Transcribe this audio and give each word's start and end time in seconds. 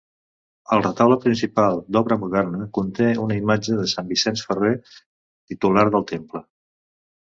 El 0.77 0.79
retaule 0.85 1.17
principal, 1.25 1.77
d'obra 1.97 2.17
moderna, 2.23 2.63
conté 2.79 3.13
una 3.29 3.39
imatge 3.45 3.79
de 3.83 3.89
Sant 3.95 4.11
Vicent 4.17 4.43
Ferrer, 4.49 4.77
titular 4.85 5.91
del 5.97 6.13
temple. 6.19 6.49